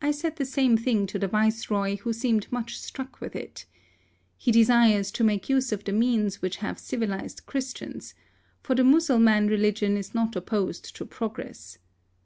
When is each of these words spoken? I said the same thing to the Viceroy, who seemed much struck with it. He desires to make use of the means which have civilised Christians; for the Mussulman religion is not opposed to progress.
I 0.00 0.12
said 0.12 0.36
the 0.36 0.44
same 0.44 0.76
thing 0.76 1.08
to 1.08 1.18
the 1.18 1.26
Viceroy, 1.26 1.96
who 1.96 2.12
seemed 2.12 2.46
much 2.52 2.78
struck 2.78 3.20
with 3.20 3.34
it. 3.34 3.66
He 4.36 4.52
desires 4.52 5.10
to 5.10 5.24
make 5.24 5.48
use 5.48 5.72
of 5.72 5.82
the 5.82 5.90
means 5.92 6.40
which 6.40 6.58
have 6.58 6.78
civilised 6.78 7.44
Christians; 7.44 8.14
for 8.62 8.76
the 8.76 8.84
Mussulman 8.84 9.48
religion 9.48 9.96
is 9.96 10.14
not 10.14 10.36
opposed 10.36 10.94
to 10.94 11.04
progress. 11.04 11.78